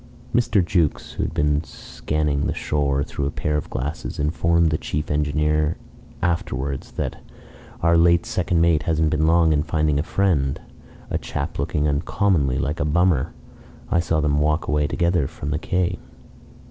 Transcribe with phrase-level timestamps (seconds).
[0.35, 0.65] ."Mr.
[0.65, 5.11] Jukes, who had been scanning the shore through a pair of glasses, informed the chief
[5.11, 5.77] engineer
[6.23, 7.21] afterwards that
[7.83, 10.59] "our late second mate hasn't been long in finding a friend.
[11.11, 13.33] A chap looking uncommonly like a bummer.
[13.91, 15.99] I saw them walk away together from the quay."